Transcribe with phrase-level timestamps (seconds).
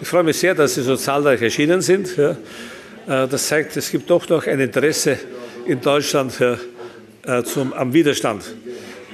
[0.00, 2.16] Ich freue mich sehr, dass Sie so zahlreich erschienen sind.
[2.16, 2.36] Äh,
[3.06, 5.18] das zeigt, es gibt doch noch ein Interesse
[5.66, 6.38] in Deutschland
[7.26, 8.44] ja, zum, am Widerstand.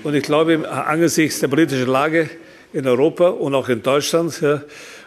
[0.03, 2.29] Und ich glaube, angesichts der politischen Lage
[2.75, 4.43] in Europa und auch in Deutschland,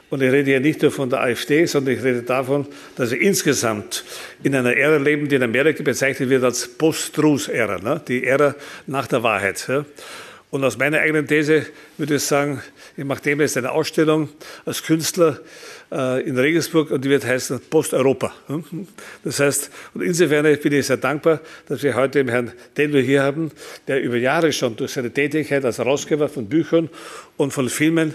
[0.10, 2.66] und ich rede hier nicht nur von der AfD, sondern ich rede davon,
[2.96, 4.04] dass wir insgesamt
[4.42, 8.02] in einer Ära leben, die in Amerika bezeichnet wird als Post-Truth-Ära, ne?
[8.08, 8.56] die Ära
[8.88, 9.70] nach der Wahrheit.
[10.50, 11.66] Und aus meiner eigenen These
[11.98, 12.62] würde ich sagen,
[12.96, 14.30] ich mache demnächst eine Ausstellung
[14.66, 15.40] als Künstler
[15.92, 18.34] äh, in Regensburg und die wird heißen Post-Europa.
[19.26, 23.24] Das heißt, und insofern bin ich sehr dankbar, dass wir heute den Herrn Dendler hier
[23.24, 23.52] haben,
[23.88, 26.90] der über Jahre schon durch seine Tätigkeit als Herausgeber von Büchern
[27.36, 28.14] und von Filmen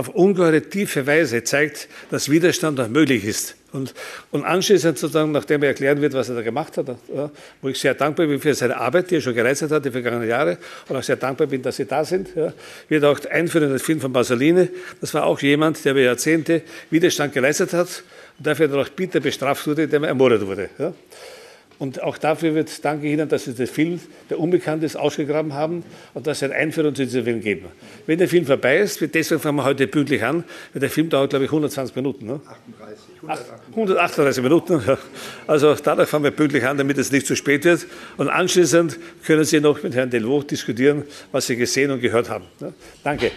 [0.00, 3.54] auf ungeheure tiefe Weise zeigt, dass Widerstand noch möglich ist.
[3.72, 3.94] Und,
[4.30, 7.78] und anschließend sozusagen, nachdem er erklären wird, was er da gemacht hat, ja, wo ich
[7.78, 10.96] sehr dankbar bin für seine Arbeit, die er schon geleistet hat, die vergangenen Jahre, und
[10.96, 12.52] auch sehr dankbar bin, dass Sie da sind, ja,
[12.88, 14.70] wird auch einführen in den Film von Basaline.
[15.00, 18.02] Das war auch jemand, der über Jahrzehnte Widerstand geleistet hat
[18.38, 20.70] und dafür dann auch bitter bestraft wurde, indem er ermordet wurde.
[20.78, 20.92] Ja.
[21.80, 25.82] Und auch dafür wird, danke Ihnen, dass Sie den Film, der unbekannt ist, ausgegraben haben
[26.12, 27.68] und dass Sie eine Einführung zu diesem Film geben.
[28.06, 31.30] Wenn der Film vorbei ist, deswegen fangen wir heute pünktlich an, weil der Film dauert,
[31.30, 32.26] glaube ich, 120 Minuten.
[32.26, 32.40] Ne?
[32.46, 33.68] 38, 138.
[33.70, 34.82] 138 Minuten.
[34.86, 34.98] Ja.
[35.46, 37.86] Also dadurch fangen wir pünktlich an, damit es nicht zu spät wird.
[38.18, 42.44] Und anschließend können Sie noch mit Herrn Delvaux diskutieren, was Sie gesehen und gehört haben.
[42.60, 42.74] Ja.
[43.02, 43.30] Danke.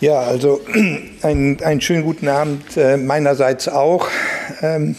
[0.00, 0.62] Ja, also
[1.22, 4.08] einen, einen schönen guten Abend äh, meinerseits auch.
[4.62, 4.96] Ähm,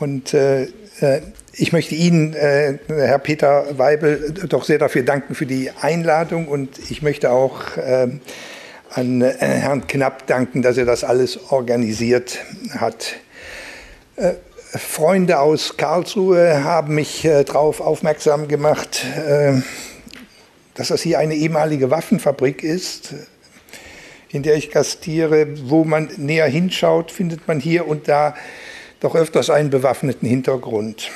[0.00, 0.64] und äh,
[1.00, 1.22] äh,
[1.54, 6.78] ich möchte Ihnen, äh, Herr Peter Weibel, doch sehr dafür danken für die Einladung und
[6.90, 8.20] ich möchte auch ähm,
[8.90, 12.40] an äh, Herrn Knapp danken, dass er das alles organisiert
[12.76, 13.14] hat.
[14.16, 14.34] Äh,
[14.78, 19.06] Freunde aus Karlsruhe haben mich darauf aufmerksam gemacht,
[20.74, 23.14] dass das hier eine ehemalige Waffenfabrik ist
[24.30, 28.34] in der ich gastiere, wo man näher hinschaut, findet man hier und da
[29.00, 31.10] doch öfters einen bewaffneten Hintergrund.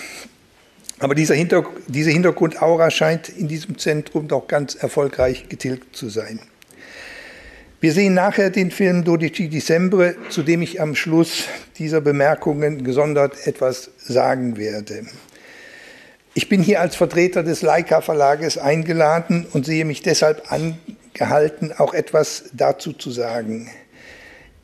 [0.99, 6.41] Aber dieser Hintergrund, diese Hintergrundaura scheint in diesem Zentrum doch ganz erfolgreich getilgt zu sein.
[7.81, 11.45] Wir sehen nachher den Film Dodici Dicembre, zu dem ich am Schluss
[11.79, 15.07] dieser Bemerkungen gesondert etwas sagen werde.
[16.35, 20.79] Ich bin hier als Vertreter des Leica Verlages eingeladen und sehe mich deshalb an,
[21.15, 23.71] gehalten, auch etwas dazu zu sagen.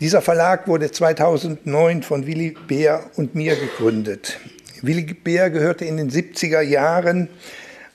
[0.00, 4.38] Dieser Verlag wurde 2009 von Willy Beer und mir gegründet.
[4.82, 7.28] Willy Beer gehörte in den 70er Jahren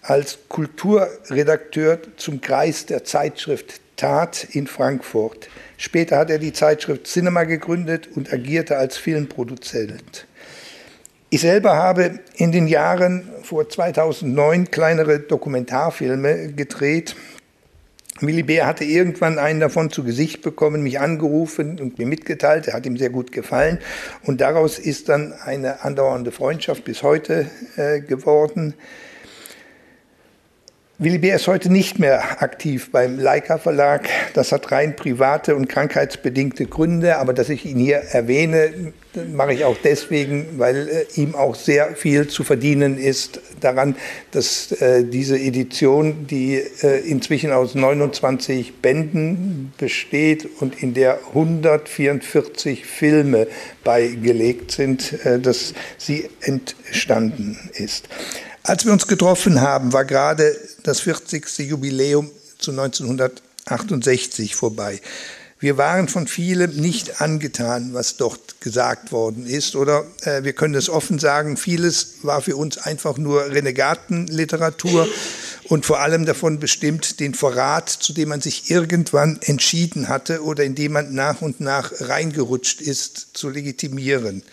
[0.02, 5.48] als Kulturredakteur zum Kreis der Zeitschrift Tat in Frankfurt.
[5.78, 10.26] Später hat er die Zeitschrift Cinema gegründet und agierte als Filmproduzent.
[11.30, 17.16] Ich selber habe in den Jahren vor 2009 kleinere Dokumentarfilme gedreht,
[18.20, 22.74] Willy Beer hatte irgendwann einen davon zu Gesicht bekommen, mich angerufen und mir mitgeteilt, er
[22.74, 23.80] hat ihm sehr gut gefallen.
[24.24, 28.76] Und daraus ist dann eine andauernde Freundschaft bis heute äh, geworden.
[31.02, 34.08] Willy Beer ist heute nicht mehr aktiv beim Leica Verlag.
[34.36, 38.94] Das hat rein private und krankheitsbedingte Gründe, aber dass ich ihn hier erwähne,
[39.34, 43.96] mache ich auch deswegen, weil äh, ihm auch sehr viel zu verdienen ist daran,
[44.30, 52.86] dass äh, diese Edition, die äh, inzwischen aus 29 Bänden besteht und in der 144
[52.86, 53.48] Filme
[53.84, 58.08] beigelegt sind, äh, dass sie entstanden ist.
[58.64, 61.60] Als wir uns getroffen haben, war gerade das 40.
[61.60, 62.30] Jubiläum
[62.60, 65.02] zu 1968 vorbei.
[65.60, 69.76] Wir waren von vielem nicht angetan, was dort gesagt worden ist.
[69.76, 75.08] Oder äh, wir können es offen sagen, vieles war für uns einfach nur Renegatenliteratur
[75.64, 80.64] und vor allem davon bestimmt, den Verrat, zu dem man sich irgendwann entschieden hatte oder
[80.64, 84.44] in dem man nach und nach reingerutscht ist, zu legitimieren.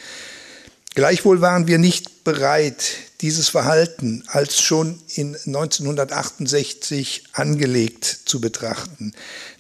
[0.99, 9.13] Gleichwohl waren wir nicht bereit, dieses Verhalten als schon in 1968 angelegt zu betrachten.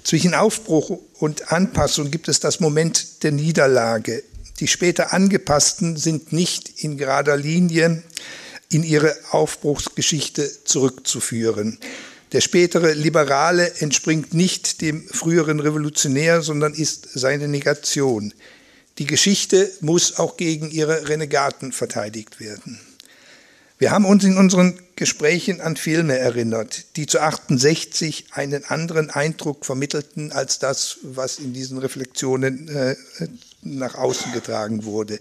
[0.02, 4.24] Zwischen Aufbruch und Anpassung gibt es das Moment der Niederlage.
[4.58, 8.02] Die später angepassten sind nicht in gerader Linie
[8.68, 11.78] in ihre Aufbruchsgeschichte zurückzuführen.
[12.32, 18.34] Der spätere Liberale entspringt nicht dem früheren Revolutionär, sondern ist seine Negation.
[18.98, 22.80] Die Geschichte muss auch gegen ihre Renegaten verteidigt werden.
[23.78, 29.64] Wir haben uns in unseren Gesprächen an Filme erinnert, die zu 68 einen anderen Eindruck
[29.64, 32.96] vermittelten als das, was in diesen Reflexionen äh,
[33.62, 35.20] nach außen getragen wurde.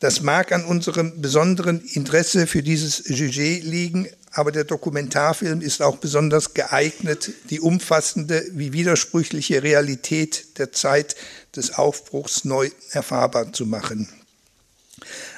[0.00, 5.98] Das mag an unserem besonderen Interesse für dieses Sujet liegen, aber der Dokumentarfilm ist auch
[5.98, 11.14] besonders geeignet, die umfassende wie widersprüchliche Realität der Zeit
[11.56, 14.08] des Aufbruchs neu erfahrbar zu machen.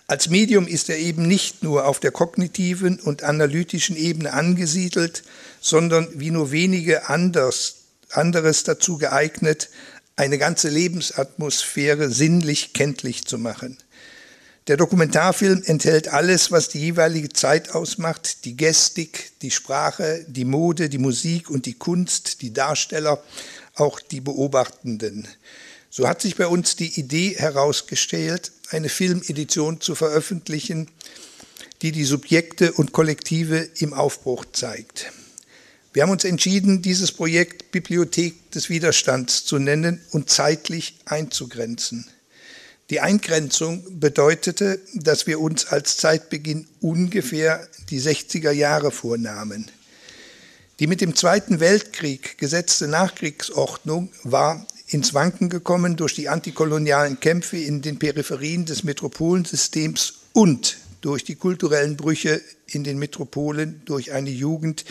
[0.07, 5.23] Als Medium ist er eben nicht nur auf der kognitiven und analytischen Ebene angesiedelt,
[5.61, 7.77] sondern wie nur wenige anders,
[8.11, 9.71] anderes dazu geeignet,
[10.17, 13.79] eine ganze Lebensatmosphäre sinnlich kenntlich zu machen.
[14.67, 20.89] Der Dokumentarfilm enthält alles, was die jeweilige Zeit ausmacht, die Gestik, die Sprache, die Mode,
[20.89, 23.23] die Musik und die Kunst, die Darsteller,
[23.75, 25.29] auch die Beobachtenden.
[25.97, 30.89] So hat sich bei uns die Idee herausgestellt, eine Filmedition zu veröffentlichen,
[31.83, 35.13] die die Subjekte und Kollektive im Aufbruch zeigt.
[35.93, 42.09] Wir haben uns entschieden, dieses Projekt Bibliothek des Widerstands zu nennen und zeitlich einzugrenzen.
[42.91, 49.71] Die Eingrenzung bedeutete, dass wir uns als Zeitbeginn ungefähr die 60er Jahre vornahmen.
[50.81, 57.57] Die mit dem Zweiten Weltkrieg gesetzte Nachkriegsordnung war ins Wanken gekommen durch die antikolonialen Kämpfe
[57.57, 64.31] in den Peripherien des Metropolensystems und durch die kulturellen Brüche in den Metropolen durch eine
[64.31, 64.85] Jugend,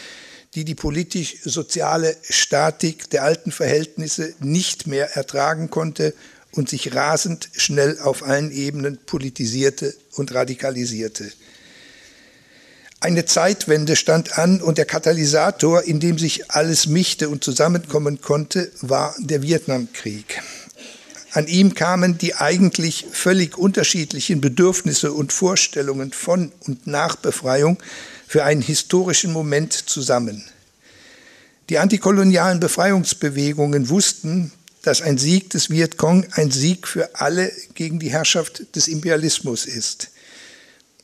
[0.56, 6.14] die die politisch-soziale Statik der alten Verhältnisse nicht mehr ertragen konnte
[6.52, 11.32] und sich rasend schnell auf allen Ebenen politisierte und radikalisierte.
[13.04, 18.72] Eine Zeitwende stand an und der Katalysator, in dem sich alles mischte und zusammenkommen konnte,
[18.80, 20.42] war der Vietnamkrieg.
[21.34, 27.78] An ihm kamen die eigentlich völlig unterschiedlichen Bedürfnisse und Vorstellungen von und nach Befreiung
[28.26, 30.42] für einen historischen Moment zusammen.
[31.70, 38.12] Die antikolonialen Befreiungsbewegungen wussten, dass ein Sieg des Vietcong ein Sieg für alle gegen die
[38.12, 40.08] Herrschaft des Imperialismus ist.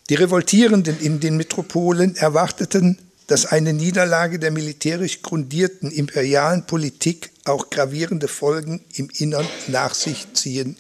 [0.10, 2.98] Die Revoltierenden in den Metropolen erwarteten,
[3.28, 10.26] dass eine Niederlage der militärisch grundierten imperialen Politik auch gravierende Folgen im Innern nach sich
[10.34, 10.78] ziehen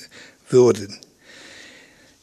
[0.49, 0.97] würden.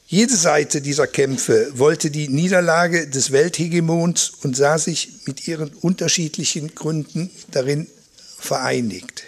[0.09, 6.75] Jede Seite dieser Kämpfe wollte die Niederlage des Welthegemons und sah sich mit ihren unterschiedlichen
[6.75, 7.87] Gründen darin
[8.39, 9.23] vereinigt.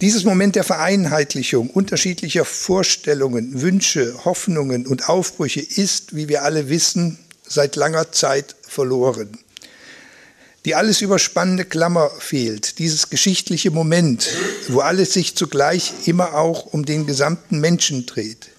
[0.00, 7.18] Dieses Moment der Vereinheitlichung unterschiedlicher Vorstellungen, Wünsche, Hoffnungen und Aufbrüche ist, wie wir alle wissen,
[7.44, 9.38] seit langer Zeit verloren.
[10.64, 14.28] Die alles überspannende Klammer fehlt, dieses geschichtliche Moment,
[14.68, 18.50] wo alles sich zugleich immer auch um den gesamten Menschen dreht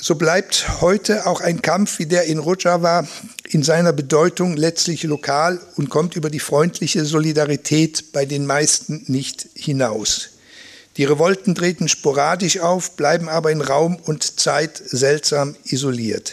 [0.00, 3.06] so bleibt heute auch ein Kampf wie der in Rojava
[3.48, 9.48] in seiner Bedeutung letztlich lokal und kommt über die freundliche Solidarität bei den meisten nicht
[9.54, 10.30] hinaus.
[10.96, 16.32] Die Revolten treten sporadisch auf, bleiben aber in Raum und Zeit seltsam isoliert.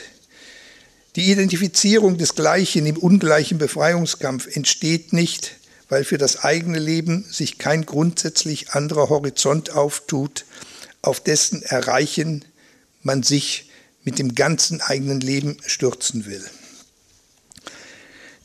[1.18, 5.56] Die Identifizierung des Gleichen im ungleichen Befreiungskampf entsteht nicht,
[5.90, 10.46] weil für das eigene Leben sich kein grundsätzlich anderer Horizont auftut,
[11.02, 12.46] auf dessen Erreichen
[13.08, 13.72] man sich
[14.04, 16.46] mit dem ganzen eigenen Leben stürzen will.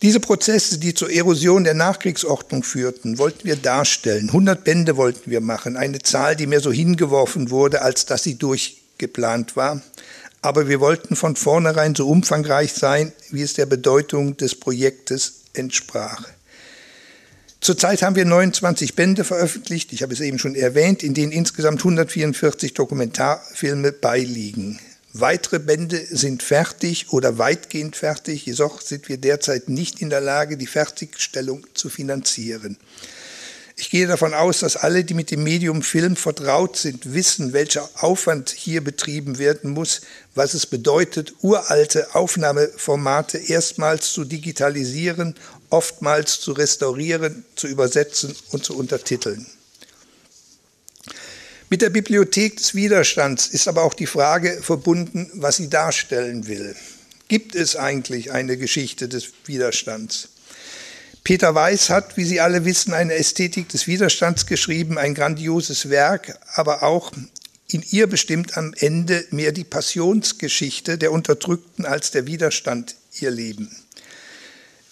[0.00, 4.28] Diese Prozesse, die zur Erosion der Nachkriegsordnung führten, wollten wir darstellen.
[4.28, 8.36] 100 Bände wollten wir machen, eine Zahl, die mir so hingeworfen wurde, als dass sie
[8.36, 9.80] durchgeplant war.
[10.40, 16.26] Aber wir wollten von vornherein so umfangreich sein, wie es der Bedeutung des Projektes entsprach.
[17.62, 21.78] Zurzeit haben wir 29 Bände veröffentlicht, ich habe es eben schon erwähnt, in denen insgesamt
[21.78, 24.80] 144 Dokumentarfilme beiliegen.
[25.12, 30.56] Weitere Bände sind fertig oder weitgehend fertig, jedoch sind wir derzeit nicht in der Lage,
[30.56, 32.78] die Fertigstellung zu finanzieren.
[33.76, 37.88] Ich gehe davon aus, dass alle, die mit dem Medium Film vertraut sind, wissen, welcher
[37.94, 40.02] Aufwand hier betrieben werden muss,
[40.34, 45.36] was es bedeutet, uralte Aufnahmeformate erstmals zu digitalisieren
[45.72, 49.46] oftmals zu restaurieren, zu übersetzen und zu untertiteln.
[51.70, 56.76] Mit der Bibliothek des Widerstands ist aber auch die Frage verbunden, was sie darstellen will.
[57.28, 60.28] Gibt es eigentlich eine Geschichte des Widerstands?
[61.24, 66.38] Peter Weiß hat, wie Sie alle wissen, eine Ästhetik des Widerstands geschrieben, ein grandioses Werk,
[66.54, 67.12] aber auch
[67.68, 73.81] in ihr bestimmt am Ende mehr die Passionsgeschichte der Unterdrückten als der Widerstand ihr Leben.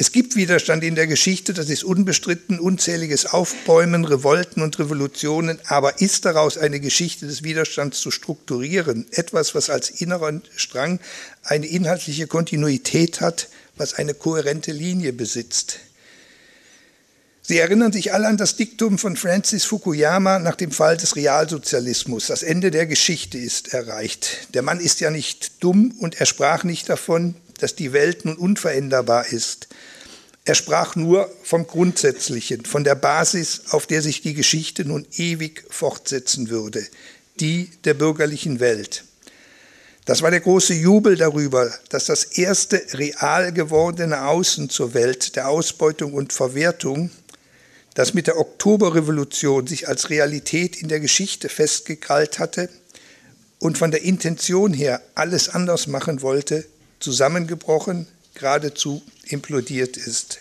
[0.00, 6.00] Es gibt Widerstand in der Geschichte, das ist unbestritten, unzähliges Aufbäumen, Revolten und Revolutionen, aber
[6.00, 11.00] ist daraus eine Geschichte des Widerstands zu strukturieren, etwas, was als inneren Strang
[11.42, 15.80] eine inhaltliche Kontinuität hat, was eine kohärente Linie besitzt.
[17.42, 22.28] Sie erinnern sich alle an das Diktum von Francis Fukuyama nach dem Fall des Realsozialismus.
[22.28, 24.48] Das Ende der Geschichte ist erreicht.
[24.54, 28.36] Der Mann ist ja nicht dumm und er sprach nicht davon, dass die Welt nun
[28.36, 29.68] unveränderbar ist.
[30.44, 35.64] Er sprach nur vom Grundsätzlichen, von der Basis, auf der sich die Geschichte nun ewig
[35.70, 36.86] fortsetzen würde,
[37.38, 39.04] die der bürgerlichen Welt.
[40.06, 45.48] Das war der große Jubel darüber, dass das erste real gewordene Außen zur Welt der
[45.48, 47.10] Ausbeutung und Verwertung
[47.94, 52.70] das mit der Oktoberrevolution sich als Realität in der Geschichte festgekrallt hatte
[53.58, 56.64] und von der Intention her alles anders machen wollte,
[57.00, 60.40] zusammengebrochen, geradezu implodiert ist.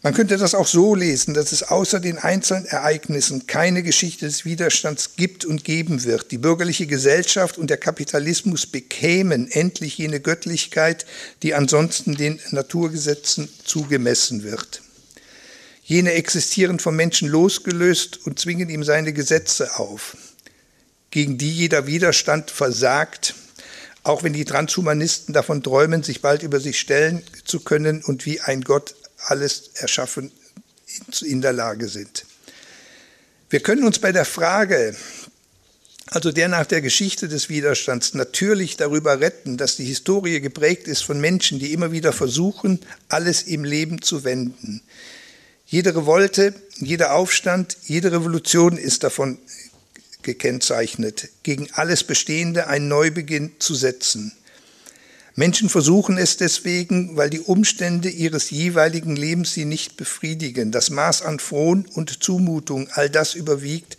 [0.00, 4.44] Man könnte das auch so lesen, dass es außer den einzelnen Ereignissen keine Geschichte des
[4.44, 6.30] Widerstands gibt und geben wird.
[6.30, 11.04] Die bürgerliche Gesellschaft und der Kapitalismus bekämen endlich jene Göttlichkeit,
[11.42, 14.82] die ansonsten den Naturgesetzen zugemessen wird.
[15.82, 20.16] Jene existieren vom Menschen losgelöst und zwingen ihm seine Gesetze auf,
[21.10, 23.34] gegen die jeder Widerstand versagt,
[24.08, 28.40] auch wenn die Transhumanisten davon träumen, sich bald über sich stellen zu können und wie
[28.40, 28.94] ein Gott
[29.26, 30.32] alles erschaffen
[31.22, 32.24] in der Lage sind.
[33.50, 34.96] Wir können uns bei der Frage,
[36.06, 41.02] also der nach der Geschichte des Widerstands, natürlich darüber retten, dass die Historie geprägt ist
[41.02, 44.82] von Menschen, die immer wieder versuchen, alles im Leben zu wenden.
[45.66, 49.38] Jede Revolte, jeder Aufstand, jede Revolution ist davon
[50.28, 54.32] gekennzeichnet, gegen alles Bestehende einen Neubeginn zu setzen.
[55.36, 60.70] Menschen versuchen es deswegen, weil die Umstände ihres jeweiligen Lebens sie nicht befriedigen.
[60.70, 63.96] Das Maß an Frohn und Zumutung, all das überwiegt,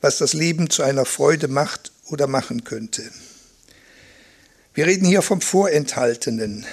[0.00, 3.02] was das Leben zu einer Freude macht oder machen könnte.
[4.72, 6.64] Wir reden hier vom Vorenthaltenen,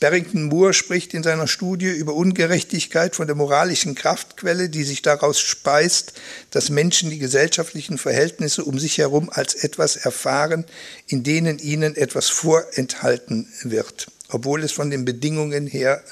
[0.00, 5.40] Barrington Moore spricht in seiner Studie über Ungerechtigkeit von der moralischen Kraftquelle, die sich daraus
[5.40, 6.14] speist,
[6.50, 10.64] dass Menschen die gesellschaftlichen Verhältnisse um sich herum als etwas erfahren,
[11.06, 16.02] in denen ihnen etwas vorenthalten wird, obwohl es von den Bedingungen her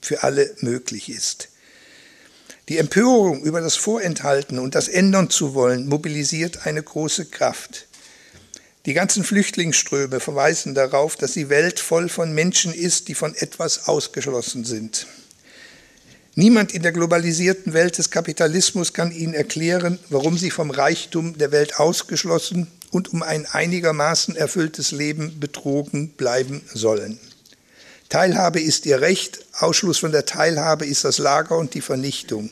[0.00, 1.48] für alle möglich ist.
[2.68, 7.88] Die Empörung über das Vorenthalten und das ändern zu wollen mobilisiert eine große Kraft.
[8.84, 13.86] Die ganzen Flüchtlingsströme verweisen darauf, dass die Welt voll von Menschen ist, die von etwas
[13.86, 15.06] ausgeschlossen sind.
[16.34, 21.52] Niemand in der globalisierten Welt des Kapitalismus kann Ihnen erklären, warum Sie vom Reichtum der
[21.52, 27.20] Welt ausgeschlossen und um ein einigermaßen erfülltes Leben betrogen bleiben sollen.
[28.08, 32.50] Teilhabe ist Ihr Recht, Ausschluss von der Teilhabe ist das Lager und die Vernichtung.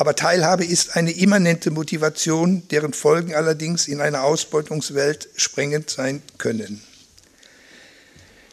[0.00, 6.82] Aber Teilhabe ist eine immanente Motivation, deren Folgen allerdings in einer Ausbeutungswelt sprengend sein können.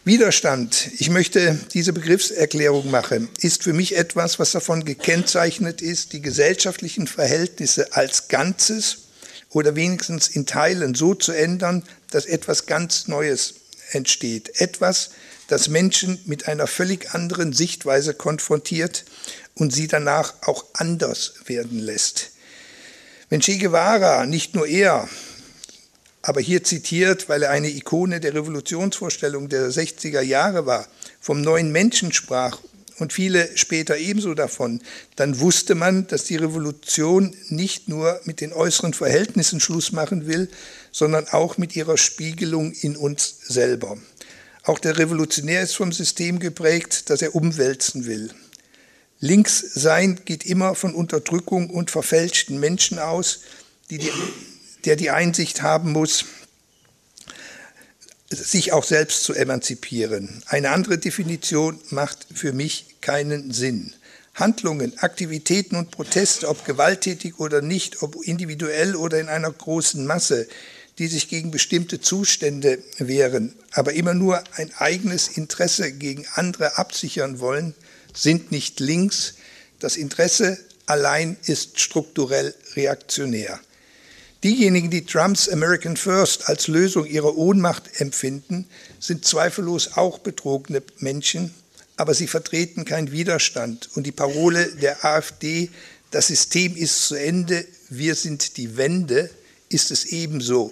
[0.04, 6.22] Widerstand, ich möchte diese Begriffserklärung machen, ist für mich etwas, was davon gekennzeichnet ist, die
[6.22, 8.98] gesellschaftlichen Verhältnisse als Ganzes
[9.50, 13.54] oder wenigstens in Teilen so zu ändern, dass etwas ganz Neues
[13.92, 14.60] entsteht.
[14.60, 15.12] Etwas,
[15.48, 19.06] das Menschen mit einer völlig anderen Sichtweise konfrontiert
[19.58, 22.32] und sie danach auch anders werden lässt.
[23.30, 25.10] Wenn Che Guevara, nicht nur er,
[26.22, 30.88] aber hier zitiert, weil er eine Ikone der Revolutionsvorstellung der 60er Jahre war,
[31.20, 32.60] vom neuen Menschen sprach
[33.00, 34.82] und viele später ebenso davon,
[35.16, 40.50] dann wusste man, dass die Revolution nicht nur mit den äußeren Verhältnissen Schluss machen will,
[40.92, 43.98] sondern auch mit ihrer Spiegelung in uns selber.
[44.64, 48.32] Auch der Revolutionär ist vom System geprägt, das er umwälzen will.
[49.20, 53.42] Links sein geht immer von Unterdrückung und verfälschten Menschen aus,
[53.90, 54.12] die die,
[54.86, 56.26] der die Einsicht haben muss,
[58.30, 60.44] sich auch selbst zu emanzipieren.
[60.48, 63.94] Eine andere Definition macht für mich keinen Sinn.
[64.36, 70.48] Handlungen, Aktivitäten und Proteste, ob gewalttätig oder nicht, ob individuell oder in einer großen Masse,
[71.00, 77.40] die sich gegen bestimmte Zustände wehren, aber immer nur ein eigenes Interesse gegen andere absichern
[77.40, 77.74] wollen,
[78.14, 79.36] sind nicht links.
[79.80, 83.60] Das Interesse allein ist strukturell reaktionär.
[84.44, 88.68] Diejenigen, die Trumps American First als Lösung ihrer Ohnmacht empfinden,
[89.00, 91.54] sind zweifellos auch betrogene Menschen,
[91.96, 93.90] aber sie vertreten keinen Widerstand.
[93.96, 95.70] Und die Parole der AfD,
[96.12, 99.30] das System ist zu Ende, wir sind die Wende,
[99.70, 100.72] ist es ebenso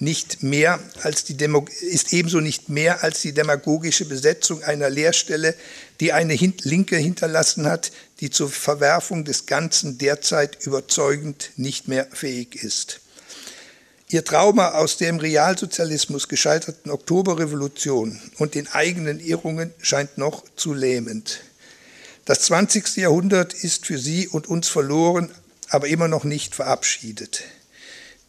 [0.00, 5.54] nicht mehr als die Demo ist ebenso nicht mehr als die demagogische Besetzung einer Lehrstelle,
[6.00, 7.90] die eine Linke hinterlassen hat,
[8.20, 13.00] die zur Verwerfung des Ganzen derzeit überzeugend nicht mehr fähig ist.
[14.10, 20.72] Ihr Trauma aus der im Realsozialismus gescheiterten Oktoberrevolution und den eigenen Irrungen scheint noch zu
[20.72, 21.40] lähmend.
[22.24, 22.96] Das 20.
[22.96, 25.30] Jahrhundert ist für sie und uns verloren,
[25.68, 27.42] aber immer noch nicht verabschiedet.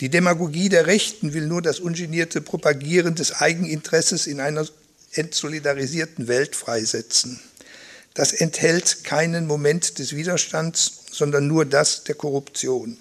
[0.01, 4.65] Die Demagogie der Rechten will nur das ungenierte Propagieren des Eigeninteresses in einer
[5.13, 7.39] entsolidarisierten Welt freisetzen.
[8.13, 12.97] Das enthält keinen Moment des Widerstands, sondern nur das der Korruption.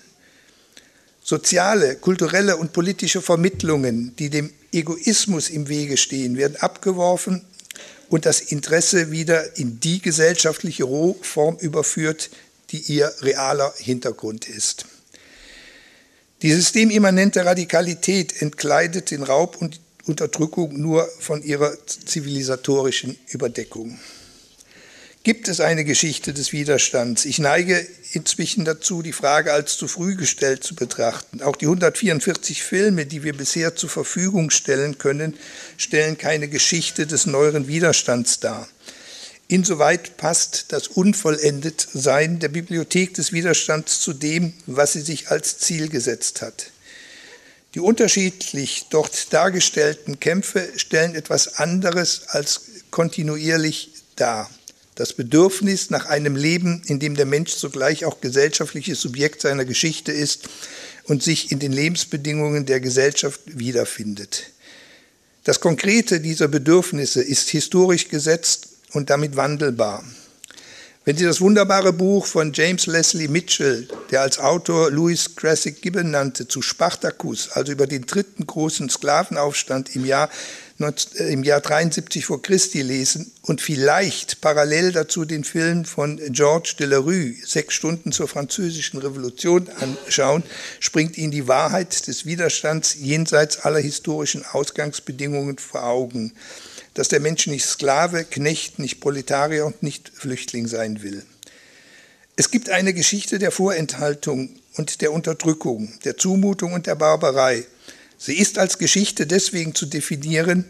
[1.23, 7.45] Soziale, kulturelle und politische Vermittlungen, die dem Egoismus im Wege stehen, werden abgeworfen
[8.09, 12.31] und das Interesse wieder in die gesellschaftliche Rohform überführt,
[12.71, 14.87] die ihr realer Hintergrund ist.
[16.43, 23.99] Die systemimmanente Radikalität entkleidet den Raub und Unterdrückung nur von ihrer zivilisatorischen Überdeckung.
[25.25, 27.25] Gibt es eine Geschichte des Widerstands?
[27.25, 31.43] Ich neige inzwischen dazu, die Frage als zu früh gestellt zu betrachten.
[31.43, 35.37] Auch die 144 Filme, die wir bisher zur Verfügung stellen können,
[35.77, 38.69] stellen keine Geschichte des neueren Widerstands dar.
[39.51, 45.89] Insoweit passt das Unvollendetsein der Bibliothek des Widerstands zu dem, was sie sich als Ziel
[45.89, 46.71] gesetzt hat.
[47.75, 54.51] Die unterschiedlich dort dargestellten Kämpfe stellen etwas anderes als kontinuierlich dar
[54.97, 60.11] das Bedürfnis nach einem Leben, in dem der Mensch zugleich auch gesellschaftliches Subjekt seiner Geschichte
[60.11, 60.49] ist
[61.05, 64.51] und sich in den Lebensbedingungen der Gesellschaft wiederfindet.
[65.45, 70.05] Das Konkrete dieser Bedürfnisse ist historisch gesetzt und damit wandelbar.
[71.05, 76.11] Wenn Sie das wunderbare Buch von James Leslie Mitchell, der als Autor Louis Cressy Gibbon
[76.11, 80.29] nannte, zu Spartacus, also über den dritten großen Sklavenaufstand im Jahr
[80.81, 86.77] äh, im Jahr 73 vor Christi lesen und vielleicht parallel dazu den Film von Georges
[86.77, 90.45] Delerue, Sechs Stunden zur französischen Revolution, anschauen,
[90.79, 96.33] springt Ihnen die Wahrheit des Widerstands jenseits aller historischen Ausgangsbedingungen vor Augen,
[96.95, 101.25] dass der Mensch nicht Sklave, Knecht, nicht Proletarier und nicht Flüchtling sein will.
[102.37, 107.67] Es gibt eine Geschichte der Vorenthaltung und der Unterdrückung, der Zumutung und der Barbarei,
[108.21, 110.65] Sie ist als Geschichte deswegen zu definieren,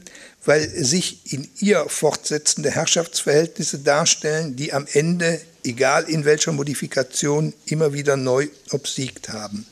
[0.45, 7.95] weil sich in ihr fortsetzende Herrschaftsverhältnisse darstellen, die am Ende, egal in welcher Modifikation, immer
[7.95, 9.67] wieder neu obsiegt haben.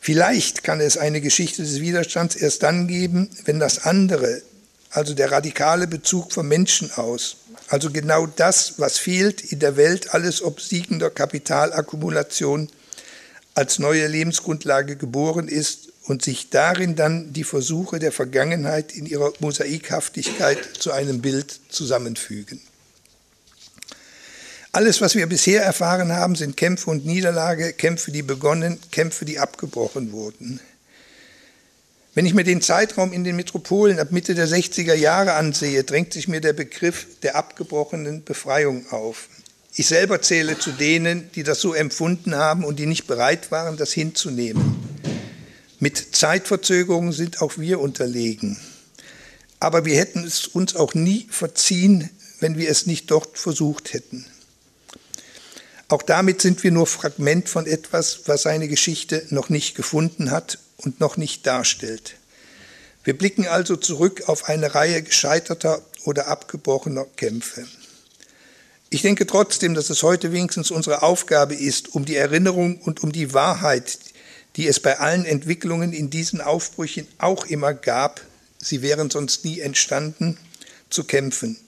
[0.00, 4.40] Vielleicht kann es eine Geschichte des Widerstands erst dann geben, wenn das andere,
[4.90, 7.36] also der radikale Bezug vom Menschen aus,
[7.68, 12.70] also genau das, was fehlt in der Welt alles obsiegender Kapitalakkumulation,
[13.54, 19.32] als neue Lebensgrundlage geboren ist und sich darin dann die Versuche der Vergangenheit in ihrer
[19.40, 22.60] Mosaikhaftigkeit zu einem Bild zusammenfügen.
[24.72, 29.38] Alles, was wir bisher erfahren haben, sind Kämpfe und Niederlage, Kämpfe, die begonnen, Kämpfe, die
[29.38, 30.60] abgebrochen wurden.
[32.16, 36.14] Wenn ich mir den Zeitraum in den Metropolen ab Mitte der 60er Jahre ansehe, drängt
[36.14, 39.28] sich mir der Begriff der abgebrochenen Befreiung auf.
[39.74, 43.76] Ich selber zähle zu denen, die das so empfunden haben und die nicht bereit waren,
[43.76, 44.76] das hinzunehmen.
[45.78, 48.56] Mit Zeitverzögerungen sind auch wir unterlegen.
[49.60, 52.08] Aber wir hätten es uns auch nie verziehen,
[52.40, 54.24] wenn wir es nicht dort versucht hätten.
[55.88, 60.60] Auch damit sind wir nur Fragment von etwas, was seine Geschichte noch nicht gefunden hat
[60.78, 62.16] und noch nicht darstellt.
[63.04, 67.66] Wir blicken also zurück auf eine Reihe gescheiterter oder abgebrochener Kämpfe.
[68.90, 73.12] Ich denke trotzdem, dass es heute wenigstens unsere Aufgabe ist, um die Erinnerung und um
[73.12, 73.98] die Wahrheit,
[74.56, 78.20] die es bei allen Entwicklungen in diesen Aufbrüchen auch immer gab,
[78.58, 80.38] sie wären sonst nie entstanden,
[80.88, 81.58] zu kämpfen.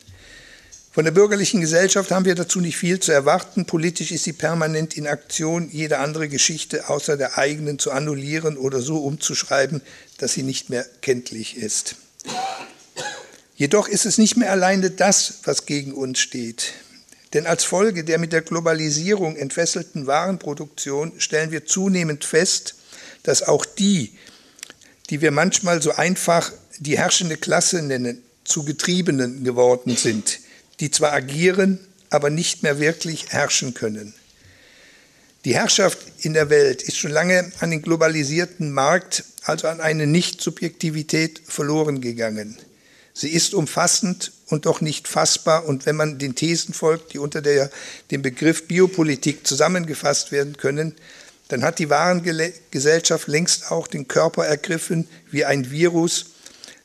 [0.91, 3.67] Von der bürgerlichen Gesellschaft haben wir dazu nicht viel zu erwarten.
[3.67, 8.81] Politisch ist sie permanent in Aktion, jede andere Geschichte außer der eigenen zu annullieren oder
[8.81, 9.83] so umzuschreiben,
[10.17, 11.97] dass sie nicht mehr kenntlich ist.
[13.55, 16.73] Jedoch ist es nicht mehr alleine das, was gegen uns steht.
[17.35, 22.77] Denn als Folge der mit der Globalisierung entfesselten Warenproduktion stellen wir zunehmend fest,
[23.23, 24.13] dass auch die,
[25.11, 30.41] die wir manchmal so einfach die herrschende Klasse nennen, zu Getriebenen geworden sind,
[30.81, 34.15] die zwar agieren, aber nicht mehr wirklich herrschen können.
[35.45, 40.07] Die Herrschaft in der Welt ist schon lange an den globalisierten Markt, also an eine
[40.07, 42.59] Nicht-Subjektivität verloren gegangen.
[43.15, 45.65] Sie ist umfassend und doch nicht fassbar.
[45.67, 47.71] Und wenn man den Thesen folgt, die unter der,
[48.11, 50.95] dem Begriff Biopolitik zusammengefasst werden können,
[51.49, 56.27] dann hat die Warengesellschaft längst auch den Körper ergriffen wie ein Virus,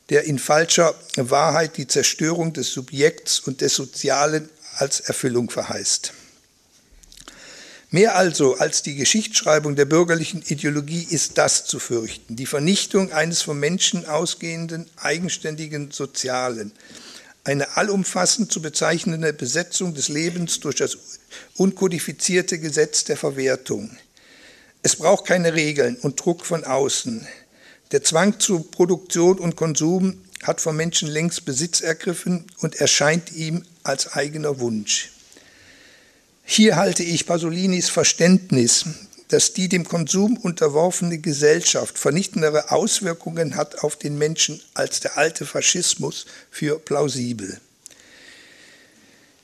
[0.10, 6.14] der in falscher Wahrheit die Zerstörung des Subjekts und des Sozialen als Erfüllung verheißt.
[7.94, 13.44] Mehr also als die Geschichtsschreibung der bürgerlichen Ideologie ist das zu fürchten, die Vernichtung eines
[13.44, 16.72] vom Menschen ausgehenden, eigenständigen Sozialen,
[17.44, 20.98] eine allumfassend zu bezeichnende Besetzung des Lebens durch das
[21.56, 23.96] unkodifizierte Gesetz der Verwertung.
[24.82, 27.28] Es braucht keine Regeln und Druck von außen.
[27.92, 33.64] Der Zwang zu Produktion und Konsum hat vom Menschen längst Besitz ergriffen und erscheint ihm
[33.84, 35.12] als eigener Wunsch.
[36.44, 38.86] Hier halte ich Pasolinis Verständnis,
[39.30, 45.46] dass die dem Konsum unterworfene Gesellschaft vernichtendere Auswirkungen hat auf den Menschen als der alte
[45.46, 47.60] Faschismus für plausibel.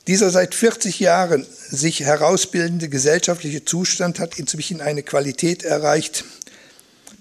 [0.08, 6.25] Dieser seit 40 Jahren sich herausbildende gesellschaftliche Zustand hat inzwischen eine Qualität erreicht,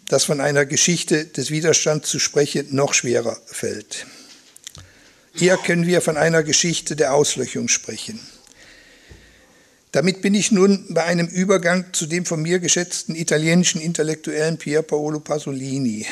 [0.09, 4.07] dass von einer Geschichte des Widerstands zu sprechen noch schwerer fällt.
[5.38, 8.18] Eher können wir von einer Geschichte der Auslöchung sprechen.
[9.92, 14.83] Damit bin ich nun bei einem Übergang zu dem von mir geschätzten italienischen Intellektuellen Pier
[14.83, 16.07] Paolo Pasolini.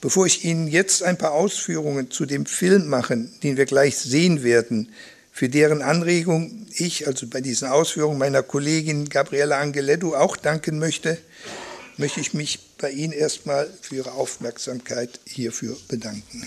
[0.00, 4.42] Bevor ich Ihnen jetzt ein paar Ausführungen zu dem Film machen, den wir gleich sehen
[4.42, 4.92] werden,
[5.32, 11.18] für deren Anregung ich, also bei diesen Ausführungen meiner Kollegin Gabriela Angeletto auch danken möchte,
[11.96, 16.46] möchte ich mich bei Ihnen erstmal für Ihre Aufmerksamkeit hierfür bedanken.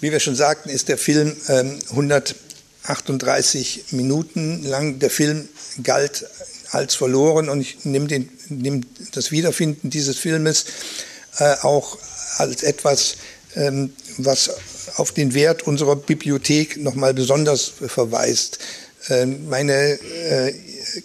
[0.00, 4.98] Wie wir schon sagten, ist der Film ähm, 138 Minuten lang.
[4.98, 5.46] Der Film
[5.82, 6.24] galt
[6.70, 10.64] als verloren und ich nehme, den, das Wiederfinden dieses Filmes
[11.38, 11.98] äh, auch
[12.38, 13.16] als etwas,
[13.56, 13.92] ähm,
[14.24, 14.50] was
[14.96, 18.58] auf den Wert unserer Bibliothek nochmal besonders verweist.
[19.08, 20.52] Ähm, meine äh,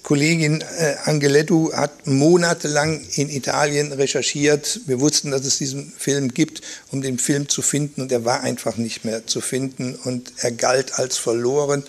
[0.04, 4.82] Kollegin äh, Angeletto hat monatelang in Italien recherchiert.
[4.86, 8.42] Wir wussten, dass es diesen Film gibt, um den Film zu finden und er war
[8.42, 11.84] einfach nicht mehr zu finden und er galt als verloren.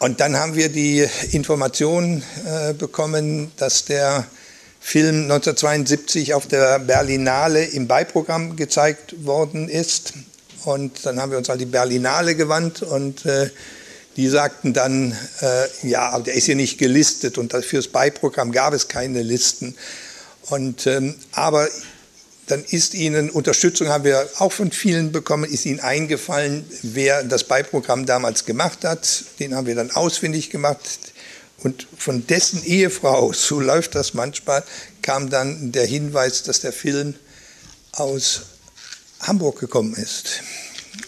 [0.00, 4.26] Und dann haben wir die Information äh, bekommen, dass der
[4.90, 10.14] Film 1972 auf der Berlinale im Beiprogramm gezeigt worden ist.
[10.64, 13.50] Und dann haben wir uns an die Berlinale gewandt und äh,
[14.16, 18.88] die sagten dann, äh, ja, der ist hier nicht gelistet und fürs Beiprogramm gab es
[18.88, 19.74] keine Listen.
[20.48, 21.68] Und, ähm, aber
[22.46, 27.44] dann ist Ihnen, Unterstützung haben wir auch von vielen bekommen, ist Ihnen eingefallen, wer das
[27.44, 29.24] Beiprogramm damals gemacht hat.
[29.38, 30.80] Den haben wir dann ausfindig gemacht.
[31.62, 34.64] Und von dessen Ehefrau, so läuft das manchmal,
[35.02, 37.14] kam dann der Hinweis, dass der Film
[37.92, 38.42] aus
[39.20, 40.40] Hamburg gekommen ist.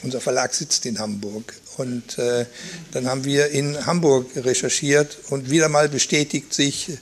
[0.03, 1.55] Unser Verlag sitzt in Hamburg.
[1.77, 2.47] Und äh,
[2.93, 6.99] dann haben wir in Hamburg recherchiert und wieder mal bestätigt sich,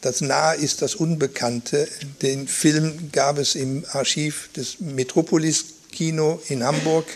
[0.00, 1.88] das Nah ist das Unbekannte.
[2.20, 7.06] Den Film gab es im Archiv des Metropolis Kino in Hamburg.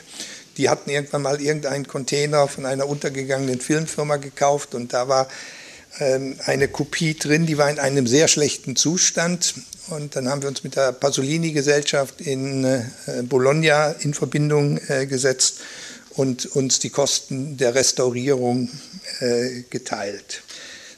[0.56, 5.28] Die hatten irgendwann mal irgendeinen Container von einer untergegangenen Filmfirma gekauft und da war
[6.00, 9.54] eine Kopie drin, die war in einem sehr schlechten Zustand.
[9.88, 12.84] Und dann haben wir uns mit der Pasolini-Gesellschaft in äh,
[13.22, 15.60] Bologna in Verbindung äh, gesetzt
[16.10, 18.68] und uns die Kosten der Restaurierung
[19.20, 20.42] äh, geteilt.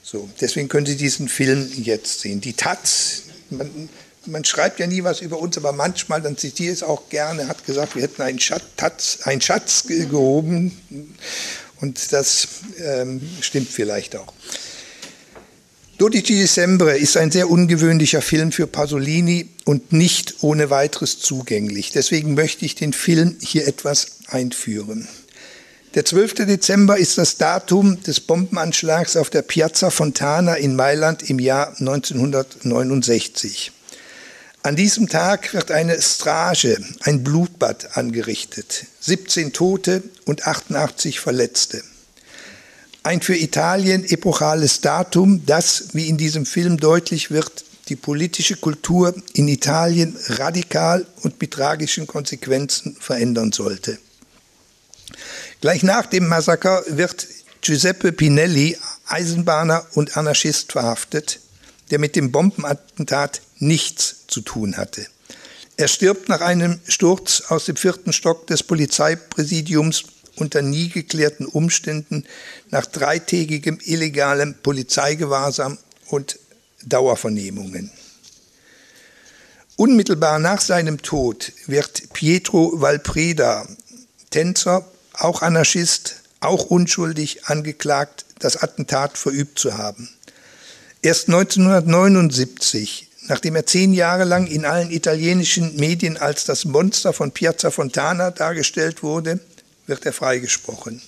[0.03, 2.41] So, deswegen können Sie diesen Film jetzt sehen.
[2.41, 3.89] Die Taz, man,
[4.27, 7.47] man, schreibt ja nie was über uns, aber manchmal, dann zitiere ich es auch gerne,
[7.47, 10.77] hat gesagt, wir hätten einen Schatz, Taz, einen Schatz gehoben.
[11.81, 14.33] Und das ähm, stimmt vielleicht auch.
[16.01, 21.91] Dodici Dicembre ist ein sehr ungewöhnlicher Film für Pasolini und nicht ohne weiteres zugänglich.
[21.91, 25.07] Deswegen möchte ich den Film hier etwas einführen.
[25.93, 26.47] Der 12.
[26.47, 33.71] Dezember ist das Datum des Bombenanschlags auf der Piazza Fontana in Mailand im Jahr 1969.
[34.63, 38.87] An diesem Tag wird eine Strage, ein Blutbad angerichtet.
[39.01, 41.83] 17 Tote und 88 Verletzte.
[43.03, 49.15] Ein für Italien epochales Datum, das, wie in diesem Film deutlich wird, die politische Kultur
[49.33, 53.99] in Italien radikal und mit tragischen Konsequenzen verändern sollte.
[55.61, 57.27] Gleich nach dem Massaker wird
[57.63, 61.41] Giuseppe Pinelli, Eisenbahner und Anarchist, verhaftet,
[61.91, 65.07] der mit dem Bombenattentat nichts zu tun hatte.
[65.77, 70.05] Er stirbt nach einem Sturz aus dem vierten Stock des Polizeipräsidiums
[70.41, 72.25] unter nie geklärten Umständen
[72.71, 76.39] nach dreitägigem illegalem Polizeigewahrsam und
[76.85, 77.91] Dauervernehmungen.
[79.77, 83.67] Unmittelbar nach seinem Tod wird Pietro Valpreda,
[84.31, 90.09] Tänzer, auch Anarchist, auch unschuldig angeklagt, das Attentat verübt zu haben.
[91.03, 97.33] Erst 1979, nachdem er zehn Jahre lang in allen italienischen Medien als das Monster von
[97.33, 99.41] Piazza Fontana dargestellt wurde,
[99.91, 101.03] wird er freigesprochen.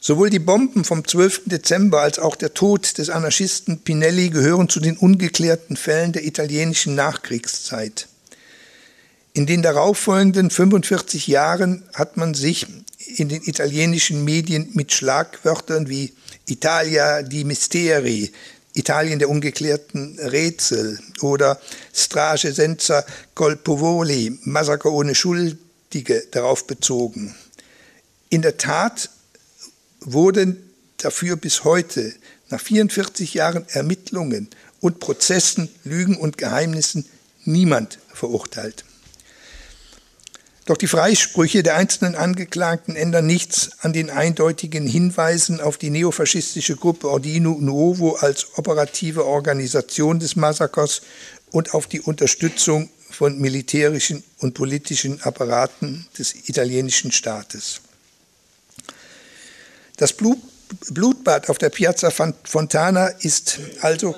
[0.00, 1.42] Sowohl die Bomben vom 12.
[1.44, 6.94] Dezember als auch der Tod des Anarchisten Pinelli gehören zu den ungeklärten Fällen der italienischen
[6.94, 8.08] Nachkriegszeit.
[9.34, 12.66] In den darauffolgenden 45 Jahren hat man sich
[13.16, 16.12] in den italienischen Medien mit Schlagwörtern wie
[16.46, 18.32] Italia di Misteri,
[18.74, 21.60] Italien der ungeklärten Rätsel oder
[21.94, 25.14] Strage senza colpovoli, Massaker ohne
[25.92, 27.34] Schuldige darauf bezogen.
[28.30, 29.10] In der Tat
[30.00, 32.14] wurden dafür bis heute
[32.48, 34.48] nach 44 Jahren Ermittlungen
[34.80, 37.04] und Prozessen, Lügen und Geheimnissen
[37.44, 38.86] niemand verurteilt.
[40.64, 46.76] Doch die Freisprüche der einzelnen Angeklagten ändern nichts an den eindeutigen Hinweisen auf die neofaschistische
[46.76, 51.02] Gruppe Ordino Nuovo als operative Organisation des Massakers
[51.50, 57.80] und auf die Unterstützung von militärischen und politischen Apparaten des italienischen Staates.
[59.96, 60.14] Das
[60.90, 64.16] Blutbad auf der Piazza Fontana ist also,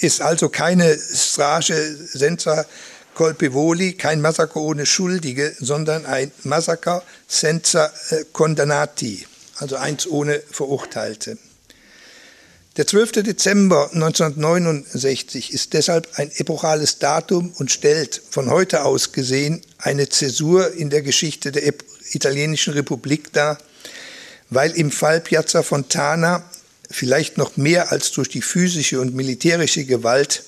[0.00, 2.66] ist also keine Strage senza
[3.14, 11.38] colpevoli, kein Massaker ohne Schuldige, sondern ein Massaker senza äh, condannati, also eins ohne Verurteilte.
[12.78, 13.24] Der 12.
[13.24, 20.74] Dezember 1969 ist deshalb ein epochales Datum und stellt von heute aus gesehen eine Zäsur
[20.74, 21.74] in der Geschichte der
[22.12, 23.58] italienischen Republik dar,
[24.48, 26.48] weil im Fall Piazza Fontana
[26.88, 30.44] vielleicht noch mehr als durch die physische und militärische Gewalt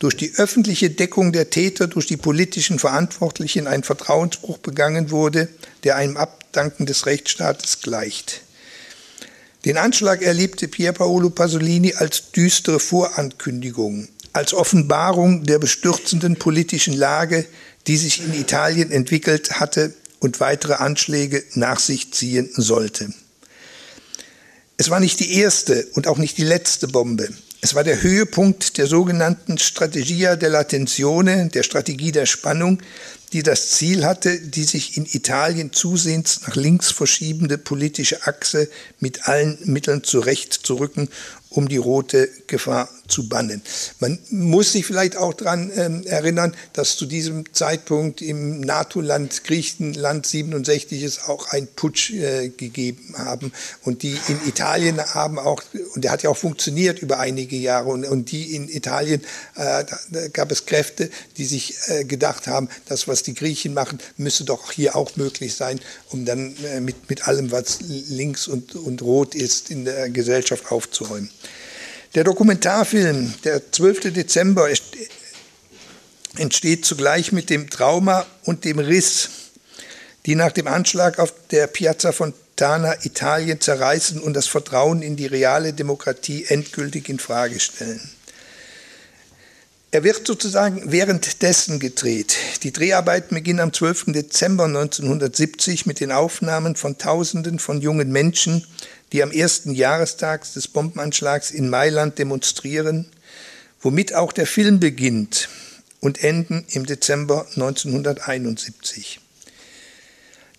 [0.00, 5.48] durch die öffentliche Deckung der Täter durch die politischen Verantwortlichen ein Vertrauensbruch begangen wurde,
[5.84, 8.40] der einem Abdanken des Rechtsstaates gleicht.
[9.64, 17.44] Den Anschlag erlebte Pier Paolo Pasolini als düstere Vorankündigung, als Offenbarung der bestürzenden politischen Lage,
[17.86, 23.12] die sich in Italien entwickelt hatte und weitere Anschläge nach sich ziehen sollte.
[24.78, 27.28] Es war nicht die erste und auch nicht die letzte Bombe.
[27.60, 32.80] Es war der Höhepunkt der sogenannten Strategia della Tensione, der Strategie der Spannung,
[33.32, 39.28] die das Ziel hatte, die sich in Italien zusehends nach links verschiebende politische Achse mit
[39.28, 41.08] allen Mitteln zurechtzurücken
[41.50, 43.60] um die rote Gefahr zu bannen.
[43.98, 50.26] Man muss sich vielleicht auch daran ähm, erinnern, dass zu diesem Zeitpunkt im NATO-Land Griechenland
[50.26, 55.62] 67 es auch ein Putsch äh, gegeben haben und die in Italien haben auch,
[55.94, 59.20] und der hat ja auch funktioniert über einige Jahre und, und die in Italien,
[59.56, 59.84] äh,
[60.32, 64.72] gab es Kräfte, die sich äh, gedacht haben, das, was die Griechen machen, müsse doch
[64.72, 65.80] hier auch möglich sein,
[66.10, 70.70] um dann äh, mit, mit allem, was links und, und rot ist, in der Gesellschaft
[70.70, 71.30] aufzuräumen.
[72.14, 74.12] Der Dokumentarfilm, der 12.
[74.12, 74.68] Dezember,
[76.36, 79.30] entsteht zugleich mit dem Trauma und dem Riss,
[80.26, 85.26] die nach dem Anschlag auf der Piazza Fontana Italien zerreißen und das Vertrauen in die
[85.26, 88.10] reale Demokratie endgültig in Frage stellen.
[89.92, 92.36] Er wird sozusagen währenddessen gedreht.
[92.62, 94.12] Die Dreharbeiten beginnen am 12.
[94.12, 98.64] Dezember 1970 mit den Aufnahmen von Tausenden von jungen Menschen,
[99.12, 103.06] die am ersten Jahrestag des Bombenanschlags in Mailand demonstrieren,
[103.80, 105.48] womit auch der Film beginnt
[105.98, 109.18] und enden im Dezember 1971.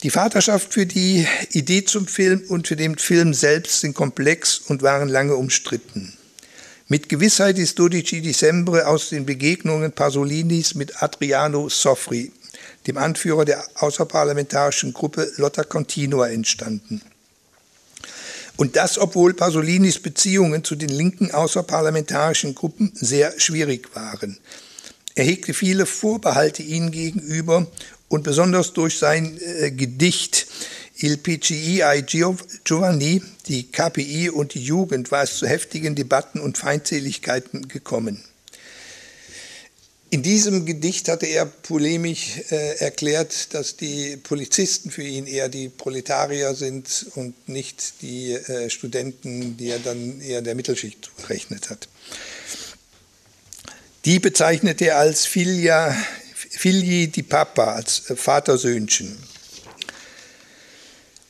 [0.03, 4.81] Die Vaterschaft für die Idee zum Film und für den Film selbst sind komplex und
[4.81, 6.17] waren lange umstritten.
[6.91, 12.33] Mit Gewissheit ist Dodici Dicembre aus den Begegnungen Pasolinis mit Adriano Soffri,
[12.85, 17.01] dem Anführer der außerparlamentarischen Gruppe Lotta Continua, entstanden.
[18.57, 24.37] Und das, obwohl Pasolinis Beziehungen zu den linken außerparlamentarischen Gruppen sehr schwierig waren.
[25.15, 27.67] Er hegte viele Vorbehalte ihnen gegenüber
[28.09, 30.45] und besonders durch sein äh, Gedicht
[31.03, 36.59] Il PCI ai Giovanni, die KPI und die Jugend, war es zu heftigen Debatten und
[36.59, 38.23] Feindseligkeiten gekommen.
[40.11, 45.69] In diesem Gedicht hatte er polemisch äh, erklärt, dass die Polizisten für ihn eher die
[45.69, 51.87] Proletarier sind und nicht die äh, Studenten, die er dann eher der Mittelschicht zugerechnet hat.
[54.05, 55.95] Die bezeichnete er als Filia,
[56.35, 59.30] Figli di Papa, als äh, Vatersöhnchen.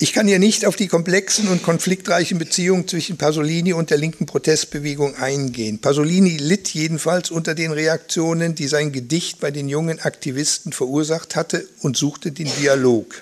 [0.01, 4.25] Ich kann hier nicht auf die komplexen und konfliktreichen Beziehungen zwischen Pasolini und der linken
[4.25, 5.77] Protestbewegung eingehen.
[5.77, 11.67] Pasolini litt jedenfalls unter den Reaktionen, die sein Gedicht bei den jungen Aktivisten verursacht hatte
[11.83, 13.21] und suchte den Dialog.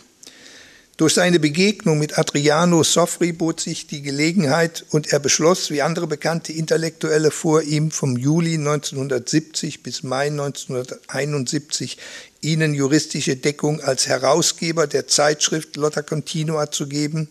[1.00, 6.08] Durch seine Begegnung mit Adriano Sofri bot sich die Gelegenheit und er beschloss, wie andere
[6.08, 11.98] bekannte Intellektuelle vor ihm, vom Juli 1970 bis Mai 1971
[12.42, 17.30] ihnen juristische Deckung als Herausgeber der Zeitschrift Lotta Continua zu geben,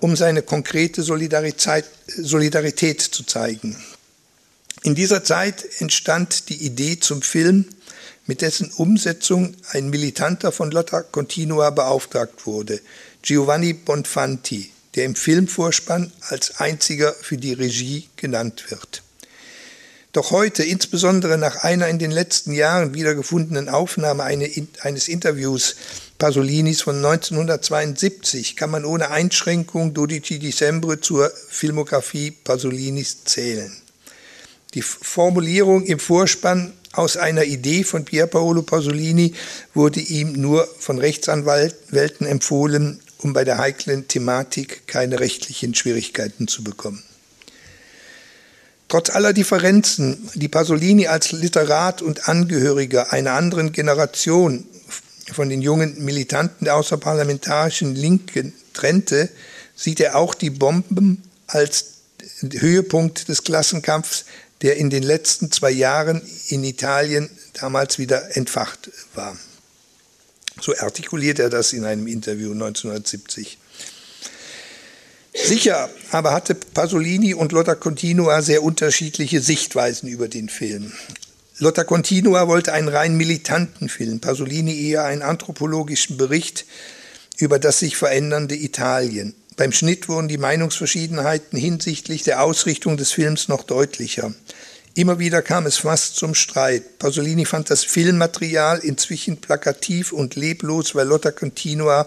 [0.00, 3.76] um seine konkrete Solidarität, Solidarität zu zeigen.
[4.82, 7.66] In dieser Zeit entstand die Idee zum Film,
[8.26, 12.80] mit dessen Umsetzung ein Militanter von Lotta Continua beauftragt wurde,
[13.22, 19.02] Giovanni Bonfanti, der im Filmvorspann als einziger für die Regie genannt wird.
[20.12, 25.76] Doch heute, insbesondere nach einer in den letzten Jahren wiedergefundenen Aufnahme eines Interviews
[26.18, 33.74] Pasolinis von 1972, kann man ohne Einschränkung Dodici Dicembre zur Filmografie Pasolinis zählen.
[34.74, 39.34] Die Formulierung im Vorspann aus einer Idee von Pier Paolo Pasolini
[39.74, 46.62] wurde ihm nur von Rechtsanwälten empfohlen, um bei der heiklen Thematik keine rechtlichen Schwierigkeiten zu
[46.62, 47.02] bekommen.
[48.88, 54.66] Trotz aller Differenzen, die Pasolini als Literat und Angehöriger einer anderen Generation
[55.32, 59.30] von den jungen Militanten der außerparlamentarischen Linken trennte,
[59.74, 61.86] sieht er auch die Bomben als
[62.42, 64.26] Höhepunkt des Klassenkampfs
[64.62, 69.36] der in den letzten zwei Jahren in Italien damals wieder entfacht war.
[70.60, 73.58] So artikuliert er das in einem Interview 1970.
[75.34, 80.92] Sicher aber hatte Pasolini und Lotta Continua sehr unterschiedliche Sichtweisen über den Film.
[81.58, 86.66] Lotta Continua wollte einen rein militanten Film, Pasolini eher einen anthropologischen Bericht
[87.38, 89.34] über das sich verändernde Italien.
[89.56, 94.32] Beim Schnitt wurden die Meinungsverschiedenheiten hinsichtlich der Ausrichtung des Films noch deutlicher.
[94.94, 96.98] Immer wieder kam es fast zum Streit.
[96.98, 102.06] Pasolini fand das Filmmaterial inzwischen plakativ und leblos, weil Lotta Continua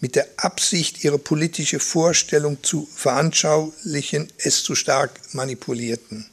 [0.00, 6.26] mit der Absicht, ihre politische Vorstellung zu veranschaulichen, es zu stark manipulierten.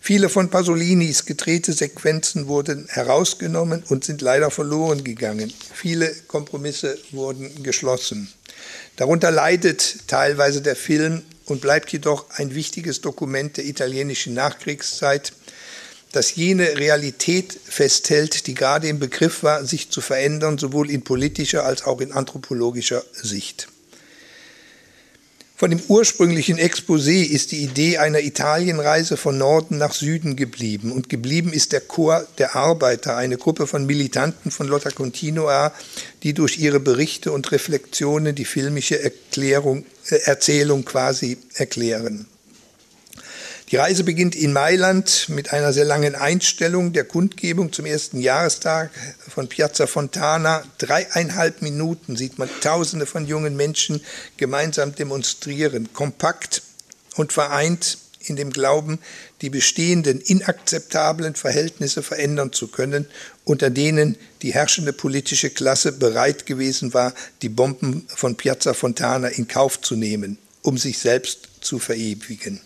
[0.00, 5.52] Viele von Pasolinis gedrehte Sequenzen wurden herausgenommen und sind leider verloren gegangen.
[5.74, 8.32] Viele Kompromisse wurden geschlossen.
[8.96, 15.32] Darunter leidet teilweise der Film und bleibt jedoch ein wichtiges Dokument der italienischen Nachkriegszeit,
[16.12, 21.64] das jene Realität festhält, die gerade im Begriff war, sich zu verändern, sowohl in politischer
[21.64, 23.68] als auch in anthropologischer Sicht.
[25.62, 30.90] Von dem ursprünglichen Exposé ist die Idee einer Italienreise von Norden nach Süden geblieben.
[30.90, 35.72] Und geblieben ist der Chor der Arbeiter, eine Gruppe von Militanten von Lotta Continua,
[36.24, 42.26] die durch ihre Berichte und Reflexionen die filmische Erklärung, äh, Erzählung quasi erklären.
[43.72, 48.90] Die Reise beginnt in Mailand mit einer sehr langen Einstellung der Kundgebung zum ersten Jahrestag
[49.30, 50.62] von Piazza Fontana.
[50.76, 54.02] Dreieinhalb Minuten sieht man Tausende von jungen Menschen
[54.36, 56.60] gemeinsam demonstrieren, kompakt
[57.16, 58.98] und vereint in dem Glauben,
[59.40, 63.06] die bestehenden inakzeptablen Verhältnisse verändern zu können,
[63.44, 69.48] unter denen die herrschende politische Klasse bereit gewesen war, die Bomben von Piazza Fontana in
[69.48, 72.60] Kauf zu nehmen, um sich selbst zu verewigen.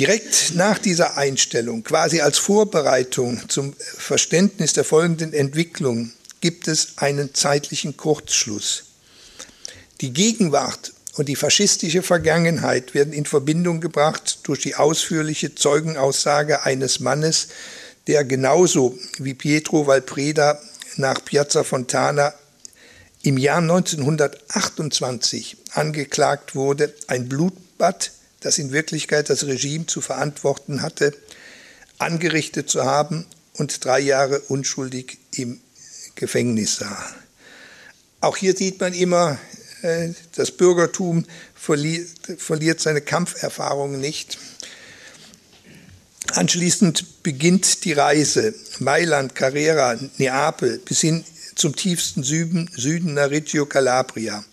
[0.00, 7.34] Direkt nach dieser Einstellung, quasi als Vorbereitung zum Verständnis der folgenden Entwicklung, gibt es einen
[7.34, 8.84] zeitlichen Kurzschluss.
[10.00, 17.00] Die Gegenwart und die faschistische Vergangenheit werden in Verbindung gebracht durch die ausführliche Zeugenaussage eines
[17.00, 17.48] Mannes,
[18.06, 20.58] der genauso wie Pietro Valpreda
[20.96, 22.32] nach Piazza Fontana
[23.20, 31.14] im Jahr 1928 angeklagt wurde, ein Blutbad das in Wirklichkeit das Regime zu verantworten hatte,
[31.98, 35.60] angerichtet zu haben und drei Jahre unschuldig im
[36.14, 37.14] Gefängnis sah.
[38.20, 39.38] Auch hier sieht man immer,
[39.82, 41.24] äh, das Bürgertum
[41.54, 44.38] verliert, seine Kampferfahrungen nicht.
[46.32, 51.24] Anschließend beginnt die Reise Mailand, Carrera, Neapel bis hin
[51.54, 54.44] zum tiefsten Süden, Süden nach Reggio Calabria.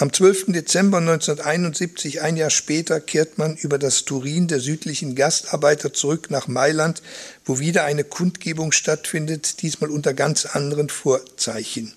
[0.00, 0.52] Am 12.
[0.52, 6.46] Dezember 1971, ein Jahr später, kehrt man über das Turin der südlichen Gastarbeiter zurück nach
[6.46, 7.02] Mailand,
[7.44, 11.92] wo wieder eine Kundgebung stattfindet, diesmal unter ganz anderen Vorzeichen.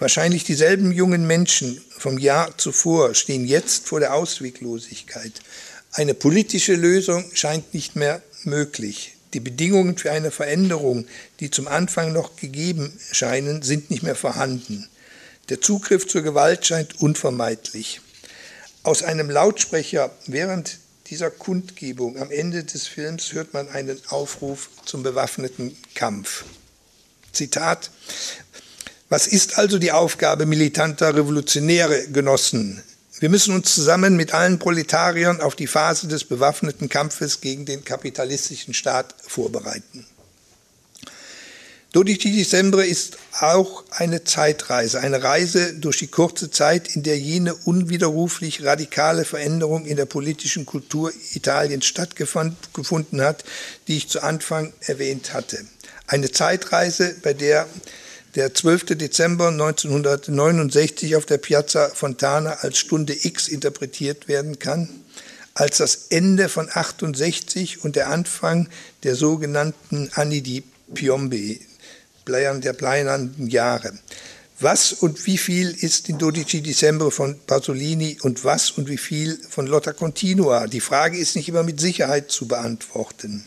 [0.00, 5.34] Wahrscheinlich dieselben jungen Menschen vom Jahr zuvor stehen jetzt vor der Ausweglosigkeit.
[5.92, 9.14] Eine politische Lösung scheint nicht mehr möglich.
[9.34, 11.06] Die Bedingungen für eine Veränderung,
[11.38, 14.89] die zum Anfang noch gegeben scheinen, sind nicht mehr vorhanden.
[15.50, 18.00] Der Zugriff zur Gewalt scheint unvermeidlich.
[18.84, 20.78] Aus einem Lautsprecher während
[21.08, 26.44] dieser Kundgebung am Ende des Films hört man einen Aufruf zum bewaffneten Kampf.
[27.32, 27.90] Zitat
[29.08, 32.80] Was ist also die Aufgabe militanter Revolutionäre, Genossen?
[33.18, 37.84] Wir müssen uns zusammen mit allen Proletariern auf die Phase des bewaffneten Kampfes gegen den
[37.84, 40.06] kapitalistischen Staat vorbereiten.
[41.92, 47.52] Dodici Dicembre ist auch eine Zeitreise, eine Reise durch die kurze Zeit, in der jene
[47.52, 53.42] unwiderruflich radikale Veränderung in der politischen Kultur Italiens stattgefunden hat,
[53.88, 55.58] die ich zu Anfang erwähnt hatte.
[56.06, 57.66] Eine Zeitreise, bei der
[58.36, 58.96] der 12.
[58.96, 64.88] Dezember 1969 auf der Piazza Fontana als Stunde X interpretiert werden kann,
[65.54, 68.68] als das Ende von 68 und der Anfang
[69.02, 70.62] der sogenannten Anni di
[70.94, 71.58] Piombe,
[72.26, 73.92] der bleiernen Jahre.
[74.62, 79.38] Was und wie viel ist in Dodici Dicembre von Pasolini und was und wie viel
[79.48, 80.66] von Lotta Continua?
[80.66, 83.46] Die Frage ist nicht immer mit Sicherheit zu beantworten.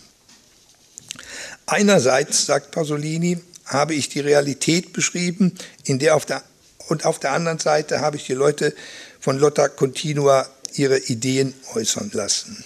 [1.68, 5.54] Einerseits, sagt Pasolini, habe ich die Realität beschrieben,
[5.84, 6.44] in der auf der,
[6.88, 8.74] und auf der anderen Seite habe ich die Leute
[9.20, 12.66] von Lotta Continua ihre Ideen äußern lassen.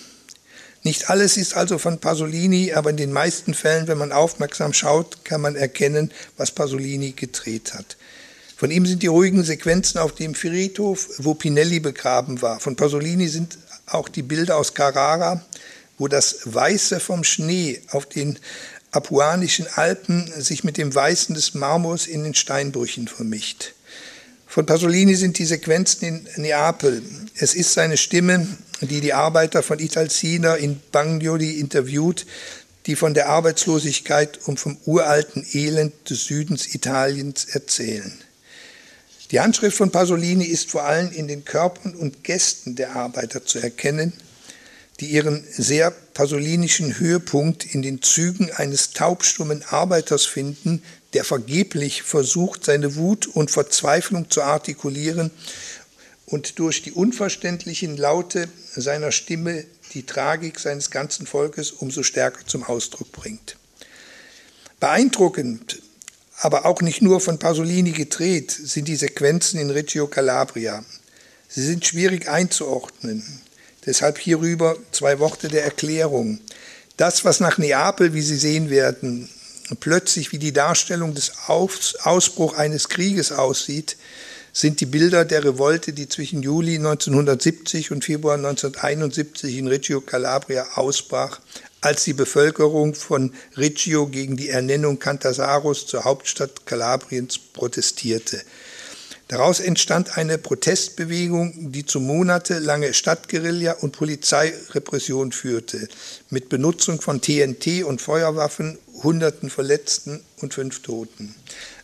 [0.88, 5.25] Nicht alles ist also von Pasolini, aber in den meisten Fällen, wenn man aufmerksam schaut,
[5.25, 7.97] kann man erkennen, was Pasolini gedreht hat.
[8.55, 12.61] Von ihm sind die ruhigen Sequenzen auf dem Friedhof, wo Pinelli begraben war.
[12.61, 15.45] Von Pasolini sind auch die Bilder aus Carrara,
[15.97, 18.39] wo das Weiße vom Schnee auf den
[18.91, 23.73] apuanischen Alpen sich mit dem Weißen des Marmors in den Steinbrüchen vermischt.
[24.45, 27.03] Von Pasolini sind die Sequenzen in Neapel.
[27.35, 28.47] Es ist seine Stimme,
[28.82, 32.25] die die Arbeiter von Italcina in Bagnoli interviewt,
[32.86, 38.13] die von der Arbeitslosigkeit und vom uralten Elend des Südens Italiens erzählen.
[39.32, 43.59] Die Handschrift von Pasolini ist vor allem in den Körpern und Gästen der Arbeiter zu
[43.59, 44.13] erkennen,
[45.01, 50.82] die ihren sehr pasolinischen Höhepunkt in den Zügen eines taubstummen Arbeiters finden,
[51.13, 55.32] der vergeblich versucht, seine Wut und Verzweiflung zu artikulieren
[56.28, 62.63] und durch die unverständlichen Laute seiner Stimme die Tragik seines ganzen Volkes umso stärker zum
[62.63, 63.55] Ausdruck bringt.
[64.80, 65.82] Beeindruckend,
[66.39, 70.84] aber auch nicht nur von Pasolini gedreht, sind die Sequenzen in Reggio Calabria.
[71.47, 73.23] Sie sind schwierig einzuordnen.
[73.86, 76.39] Deshalb hierüber zwei Worte der Erklärung.
[76.97, 79.30] Das, was nach Neapel, wie Sie sehen werden,
[79.80, 83.95] plötzlich wie die Darstellung des Ausbruchs eines Krieges aussieht,
[84.60, 90.66] sind die Bilder der Revolte, die zwischen Juli 1970 und Februar 1971 in Reggio Calabria
[90.74, 91.39] ausbrach,
[91.82, 98.41] als die Bevölkerung von Reggio gegen die Ernennung Cantasaros zur Hauptstadt Kalabriens protestierte.
[99.28, 105.88] Daraus entstand eine Protestbewegung, die zu monatelange Stadtguerilla und Polizeirepression führte,
[106.32, 111.36] mit Benutzung von TNT und Feuerwaffen, hunderten Verletzten und fünf Toten.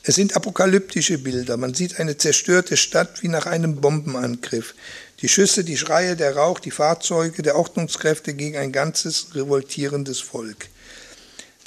[0.06, 1.56] Es sind apokalyptische Bilder.
[1.56, 4.76] Man sieht eine zerstörte Stadt wie nach einem Bombenangriff.
[5.22, 10.68] Die Schüsse, die Schreie, der Rauch, die Fahrzeuge der Ordnungskräfte gegen ein ganzes revoltierendes Volk.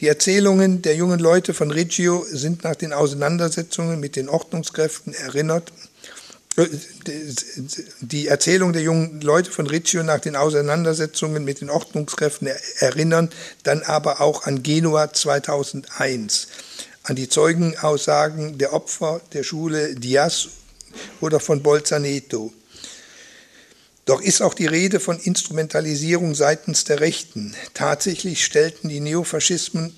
[0.01, 5.73] Die Erzählungen der jungen Leute von Reggio sind nach den Auseinandersetzungen mit den Ordnungskräften erinnert.
[6.57, 6.67] Äh,
[8.03, 13.31] die Erzählung der jungen Leute von Reggio nach den Auseinandersetzungen mit den Ordnungskräften erinnern
[13.63, 16.49] dann aber auch an Genua 2001
[17.07, 20.49] an die Zeugenaussagen der Opfer der Schule Diaz
[21.21, 22.53] oder von Bolzaneto.
[24.07, 27.55] Doch ist auch die Rede von Instrumentalisierung seitens der Rechten.
[27.75, 29.93] Tatsächlich stellten die Neofaschisten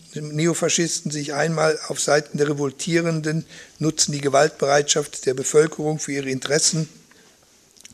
[1.10, 3.44] sich einmal auf Seiten der Revoltierenden,
[3.78, 6.88] nutzen die Gewaltbereitschaft der Bevölkerung für ihre Interessen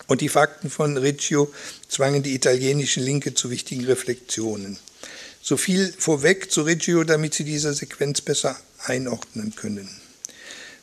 [0.07, 1.53] und die Fakten von Riccio
[1.89, 4.79] zwangen die italienische Linke zu wichtigen Reflexionen.
[5.43, 9.89] So viel vorweg zu Reggio, damit Sie diese Sequenz besser einordnen können.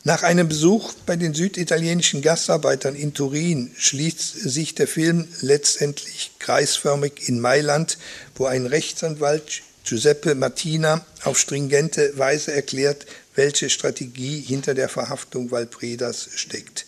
[0.04, 7.30] Nach einem Besuch bei den süditalienischen Gastarbeitern in Turin schließt sich der Film letztendlich kreisförmig
[7.30, 8.00] in Mailand,
[8.36, 16.30] wo ein Rechtsanwalt Giuseppe Martina auf stringente Weise erklärt, welche Strategie hinter der Verhaftung Valpredas
[16.36, 16.88] steckt.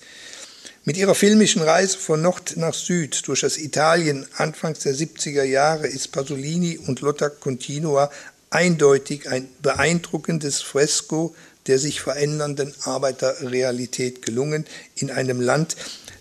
[0.86, 5.88] Mit ihrer filmischen Reise von Nord nach Süd durch das Italien Anfangs der 70er Jahre
[5.88, 8.12] ist Pasolini und Lotta Continua
[8.54, 11.36] eindeutig ein beeindruckendes Fresko
[11.68, 15.76] der sich verändernden Arbeiterrealität gelungen in einem Land,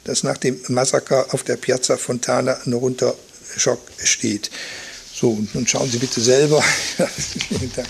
[0.05, 3.15] das nach dem Massaker auf der Piazza Fontana noch unter
[3.57, 4.51] Schock steht.
[5.15, 6.63] So, nun schauen Sie bitte selber.
[7.49, 7.89] Vielen Dank.